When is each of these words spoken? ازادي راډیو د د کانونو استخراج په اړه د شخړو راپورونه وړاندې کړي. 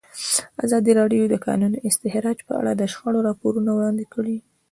ازادي 0.65 0.91
راډیو 0.99 1.23
د 1.27 1.29
د 1.33 1.35
کانونو 1.45 1.77
استخراج 1.89 2.37
په 2.47 2.53
اړه 2.59 2.71
د 2.75 2.83
شخړو 2.93 3.19
راپورونه 3.27 3.69
وړاندې 3.73 4.05
کړي. 4.13 4.37